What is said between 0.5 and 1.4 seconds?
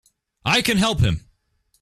can help him!